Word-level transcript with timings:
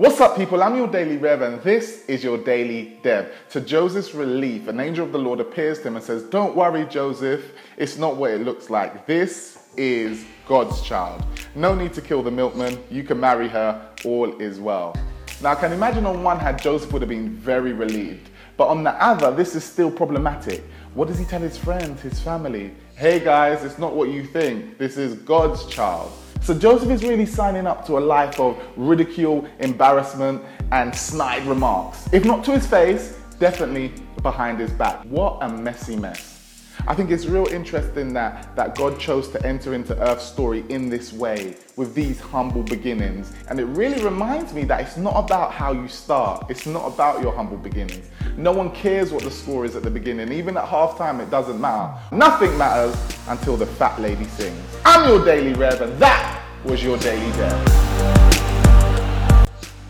What's 0.00 0.20
up, 0.20 0.36
people? 0.36 0.62
I'm 0.62 0.76
your 0.76 0.86
daily 0.86 1.16
Rev, 1.16 1.42
and 1.42 1.60
this 1.62 2.04
is 2.06 2.22
your 2.22 2.38
daily 2.38 3.00
Dev. 3.02 3.32
To 3.50 3.60
Joseph's 3.60 4.14
relief, 4.14 4.68
an 4.68 4.78
angel 4.78 5.04
of 5.04 5.10
the 5.10 5.18
Lord 5.18 5.40
appears 5.40 5.78
to 5.80 5.88
him 5.88 5.96
and 5.96 6.04
says, 6.04 6.22
Don't 6.22 6.54
worry, 6.54 6.86
Joseph, 6.86 7.50
it's 7.76 7.98
not 7.98 8.14
what 8.14 8.30
it 8.30 8.42
looks 8.42 8.70
like. 8.70 9.08
This 9.08 9.58
is 9.76 10.24
God's 10.46 10.82
child. 10.82 11.24
No 11.56 11.74
need 11.74 11.92
to 11.94 12.00
kill 12.00 12.22
the 12.22 12.30
milkman, 12.30 12.78
you 12.88 13.02
can 13.02 13.18
marry 13.18 13.48
her, 13.48 13.90
all 14.04 14.40
is 14.40 14.60
well. 14.60 14.94
Now, 15.42 15.50
I 15.50 15.54
can 15.56 15.72
imagine 15.72 16.06
on 16.06 16.22
one 16.22 16.38
hand, 16.38 16.62
Joseph 16.62 16.92
would 16.92 17.02
have 17.02 17.08
been 17.08 17.30
very 17.30 17.72
relieved, 17.72 18.30
but 18.56 18.68
on 18.68 18.84
the 18.84 18.92
other, 19.04 19.34
this 19.34 19.56
is 19.56 19.64
still 19.64 19.90
problematic. 19.90 20.62
What 20.94 21.08
does 21.08 21.18
he 21.18 21.24
tell 21.24 21.40
his 21.40 21.58
friends, 21.58 22.02
his 22.02 22.20
family? 22.20 22.70
Hey 22.94 23.18
guys, 23.18 23.64
it's 23.64 23.80
not 23.80 23.96
what 23.96 24.10
you 24.10 24.24
think, 24.24 24.78
this 24.78 24.96
is 24.96 25.14
God's 25.14 25.66
child. 25.66 26.12
So 26.48 26.58
Joseph 26.58 26.88
is 26.88 27.04
really 27.04 27.26
signing 27.26 27.66
up 27.66 27.84
to 27.88 27.98
a 27.98 28.00
life 28.00 28.40
of 28.40 28.58
ridicule, 28.74 29.46
embarrassment, 29.58 30.42
and 30.72 30.96
snide 30.96 31.44
remarks. 31.44 32.08
If 32.10 32.24
not 32.24 32.42
to 32.46 32.52
his 32.52 32.66
face, 32.66 33.18
definitely 33.38 33.92
behind 34.22 34.58
his 34.58 34.70
back. 34.70 35.04
What 35.04 35.36
a 35.42 35.48
messy 35.50 35.94
mess. 35.94 36.38
I 36.86 36.94
think 36.94 37.10
it's 37.10 37.26
real 37.26 37.44
interesting 37.48 38.14
that, 38.14 38.56
that 38.56 38.76
God 38.76 38.98
chose 38.98 39.28
to 39.32 39.46
enter 39.46 39.74
into 39.74 39.94
Earth's 39.98 40.24
story 40.24 40.64
in 40.70 40.88
this 40.88 41.12
way, 41.12 41.54
with 41.76 41.94
these 41.94 42.18
humble 42.18 42.62
beginnings. 42.62 43.30
And 43.50 43.60
it 43.60 43.66
really 43.66 44.02
reminds 44.02 44.54
me 44.54 44.64
that 44.64 44.80
it's 44.80 44.96
not 44.96 45.22
about 45.22 45.52
how 45.52 45.72
you 45.72 45.86
start, 45.86 46.46
it's 46.48 46.64
not 46.64 46.86
about 46.86 47.20
your 47.20 47.36
humble 47.36 47.58
beginnings. 47.58 48.08
No 48.38 48.52
one 48.52 48.70
cares 48.70 49.12
what 49.12 49.22
the 49.22 49.30
score 49.30 49.66
is 49.66 49.76
at 49.76 49.82
the 49.82 49.90
beginning. 49.90 50.32
Even 50.32 50.56
at 50.56 50.64
halftime, 50.64 51.20
it 51.20 51.28
doesn't 51.28 51.60
matter. 51.60 51.92
Nothing 52.10 52.56
matters 52.56 52.96
until 53.28 53.58
the 53.58 53.66
fat 53.66 54.00
lady 54.00 54.24
sings. 54.24 54.58
I'm 54.86 55.06
your 55.06 55.22
Daily 55.22 55.52
Rev, 55.52 55.82
and 55.82 55.98
that 55.98 56.37
was 56.68 56.84
your 56.84 56.98
Daily 56.98 57.32
Dev. 57.32 57.68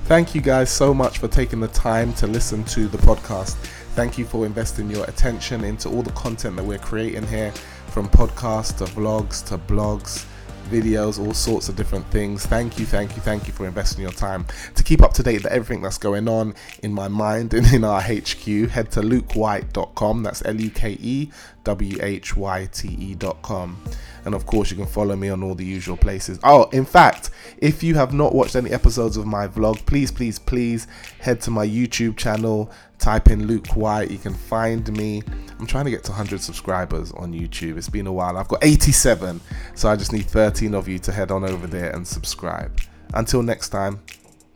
Thank 0.05 0.34
you 0.34 0.41
guys 0.41 0.70
so 0.70 0.95
much 0.95 1.19
for 1.19 1.27
taking 1.27 1.59
the 1.59 1.69
time 1.69 2.12
to 2.14 2.27
listen 2.27 2.62
to 2.64 2.86
the 2.86 2.98
podcast. 2.98 3.55
Thank 3.94 4.16
you 4.16 4.25
for 4.25 4.47
investing 4.47 4.89
your 4.89 5.05
attention 5.06 5.64
into 5.64 5.89
all 5.89 6.02
the 6.02 6.12
content 6.12 6.55
that 6.56 6.64
we're 6.64 6.78
creating 6.78 7.27
here 7.27 7.50
from 7.89 8.08
podcasts 8.08 8.78
to 8.78 8.84
vlogs 8.84 9.44
to 9.48 9.58
blogs 9.58 10.25
videos, 10.69 11.19
all 11.19 11.34
sorts 11.34 11.69
of 11.69 11.77
different 11.77 12.06
things. 12.11 12.47
Thank 12.47 12.78
you, 12.78 12.86
thank 12.86 13.16
you, 13.16 13.22
thank 13.22 13.47
you 13.47 13.52
for 13.52 13.66
investing 13.66 14.02
your 14.02 14.12
time. 14.12 14.47
To 14.74 14.83
keep 14.83 15.02
up 15.02 15.12
to 15.14 15.22
date 15.22 15.42
with 15.42 15.52
everything 15.52 15.83
that's 15.83 15.98
going 15.98 16.28
on 16.28 16.55
in 16.83 16.92
my 16.92 17.08
mind 17.08 17.55
and 17.55 17.66
in 17.72 17.84
our 17.84 18.00
HQ, 18.00 18.44
head 18.70 18.91
to 18.92 19.00
lukewhyte.com. 19.00 20.22
That's 20.22 20.44
L 20.44 20.61
U 20.61 20.70
K 20.70 20.96
E 21.00 21.30
W 21.64 21.98
H 22.00 22.36
Y 22.36 22.69
T 22.72 22.89
E.com. 22.89 23.83
And 24.24 24.34
of 24.34 24.46
course, 24.46 24.70
you 24.70 24.77
can 24.77 24.86
follow 24.86 25.16
me 25.16 25.28
on 25.28 25.42
all 25.42 25.55
the 25.55 25.64
usual 25.64 25.96
places. 25.96 26.39
Oh, 26.42 26.64
in 26.70 26.84
fact, 26.84 27.30
if 27.58 27.83
you 27.83 27.94
have 27.94 28.12
not 28.12 28.34
watched 28.34 28.56
any 28.56 28.70
episodes 28.70 29.16
of 29.16 29.27
my 29.27 29.48
vlog, 29.48 29.84
please, 29.86 30.11
please, 30.11 30.39
please 30.39 30.86
head 31.20 31.41
to 31.42 31.50
my 31.50 31.66
YouTube 31.66 32.16
channel, 32.16 32.70
type 32.98 33.28
in 33.30 33.46
Luke 33.46 33.69
Whyte. 33.69 34.11
You 34.11 34.19
can 34.19 34.34
find 34.34 34.94
me. 34.96 35.22
I'm 35.59 35.67
trying 35.67 35.87
to 35.87 35.91
get 35.91 36.05
to 36.05 36.11
100 36.12 36.41
subscribers 36.41 37.12
on 37.12 37.33
YouTube. 37.33 37.77
It's 37.77 37.89
been 37.89 38.06
a 38.06 38.12
while. 38.12 38.37
I've 38.37 38.48
got 38.48 38.64
87, 38.64 39.41
so 39.75 39.89
I 39.89 39.97
just 39.97 40.12
need 40.12 40.27
13 40.27 40.75
of 40.75 40.87
you 40.89 40.98
to 41.01 41.12
head 41.12 41.31
on 41.31 41.45
over 41.45 41.67
there 41.67 41.91
and 41.91 42.06
subscribe. 42.06 42.81
Until 43.14 43.42
next 43.42 43.70
time, 43.70 44.01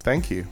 thank 0.00 0.30
you. 0.30 0.46